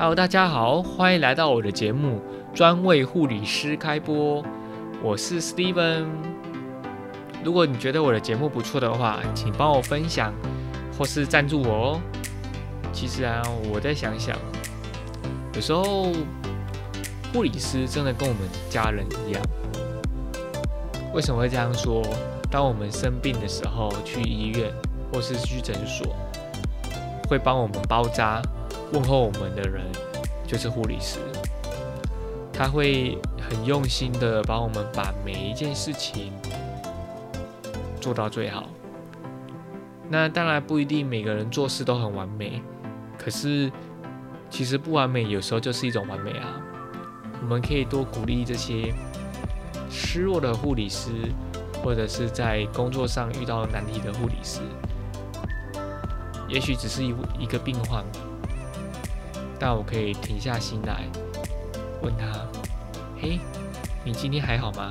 [0.00, 2.22] Hello，大家好，欢迎来到我的节目，
[2.54, 4.42] 专为护理师开播。
[5.02, 6.06] 我是 Steven。
[7.44, 10.32] 如果你觉得我的节目不错的话，请帮我分享
[10.96, 12.00] 或是赞助我哦。
[12.94, 14.34] 其实啊，我在想想，
[15.52, 16.06] 有时候
[17.30, 19.42] 护理师真的跟我们家人一样。
[21.12, 22.02] 为什么会这样说？
[22.50, 24.72] 当我们生病的时候，去医院
[25.12, 26.16] 或是去诊所，
[27.28, 28.40] 会帮我们包扎、
[28.92, 29.84] 问候我们的人，
[30.46, 31.18] 就是护理师。
[32.52, 36.32] 他会很用心的帮我们把每一件事情
[38.00, 38.66] 做到最好。
[40.08, 42.62] 那当然不一定每个人做事都很完美，
[43.18, 43.70] 可是
[44.50, 46.60] 其实不完美有时候就是一种完美啊。
[47.40, 48.92] 我们可以多鼓励这些
[49.90, 51.10] 失落的护理师。
[51.82, 54.60] 或者是在工作上遇到难题的护理师，
[56.46, 58.04] 也许只是一一个病患，
[59.60, 61.04] 但我可以停下心来，
[62.02, 62.26] 问他
[63.20, 63.38] ：“嘿，
[64.02, 64.90] 你今天还好吗？